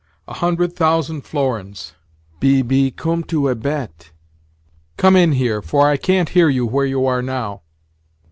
"A 0.27 0.33
hundred 0.33 0.73
thousand 0.75 1.21
florins." 1.25 1.93
"Bibi, 2.39 2.89
comme 2.89 3.21
tu 3.23 3.47
es 3.47 3.55
bête! 3.55 4.09
Come 4.97 5.15
in 5.15 5.33
here, 5.33 5.61
for 5.61 5.87
I 5.87 5.95
can't 5.97 6.29
hear 6.29 6.49
you 6.49 6.65
where 6.65 6.87
you 6.87 7.05
are 7.05 7.21
now. 7.21 7.61